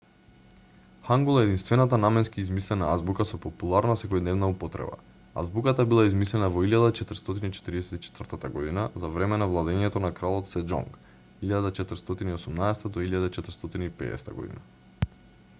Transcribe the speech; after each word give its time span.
хангул 1.07 1.35
е 1.39 1.41
единствената 1.47 1.97
наменски 2.03 2.39
измислена 2.43 2.87
азбука 2.93 3.25
со 3.31 3.39
популарна 3.43 3.95
секојдневна 4.03 4.49
употреба. 4.53 4.97
азбуката 5.41 5.85
била 5.91 6.07
измислена 6.11 6.49
во 6.57 6.63
1444 6.71 8.53
г. 8.57 8.59
за 9.05 9.13
време 9.19 9.41
на 9.45 9.51
владеењето 9.53 10.03
на 10.09 10.13
кралот 10.23 10.51
сеџонг 10.57 10.99
1418-1450 11.47 14.37
г. 14.43 14.51